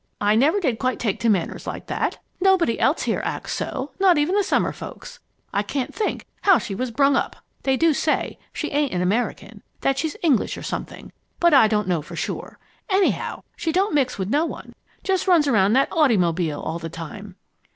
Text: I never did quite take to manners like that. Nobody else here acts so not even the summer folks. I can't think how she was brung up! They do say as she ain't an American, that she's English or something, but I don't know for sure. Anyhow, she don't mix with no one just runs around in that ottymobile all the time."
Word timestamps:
I 0.19 0.33
never 0.33 0.59
did 0.59 0.79
quite 0.79 0.97
take 0.97 1.19
to 1.19 1.29
manners 1.29 1.67
like 1.67 1.85
that. 1.85 2.17
Nobody 2.41 2.79
else 2.79 3.03
here 3.03 3.21
acts 3.23 3.53
so 3.53 3.91
not 3.99 4.17
even 4.17 4.33
the 4.33 4.43
summer 4.43 4.71
folks. 4.73 5.19
I 5.53 5.61
can't 5.61 5.93
think 5.93 6.25
how 6.41 6.57
she 6.57 6.73
was 6.73 6.89
brung 6.89 7.15
up! 7.15 7.35
They 7.61 7.77
do 7.77 7.93
say 7.93 8.39
as 8.39 8.43
she 8.51 8.71
ain't 8.71 8.93
an 8.93 9.03
American, 9.03 9.61
that 9.81 9.99
she's 9.99 10.17
English 10.23 10.57
or 10.57 10.63
something, 10.63 11.11
but 11.39 11.53
I 11.53 11.67
don't 11.67 11.87
know 11.87 12.01
for 12.01 12.15
sure. 12.15 12.57
Anyhow, 12.89 13.43
she 13.55 13.71
don't 13.71 13.93
mix 13.93 14.17
with 14.17 14.29
no 14.31 14.43
one 14.43 14.73
just 15.03 15.27
runs 15.27 15.47
around 15.47 15.67
in 15.67 15.73
that 15.73 15.91
ottymobile 15.91 16.65
all 16.65 16.79
the 16.79 16.89
time." 16.89 17.35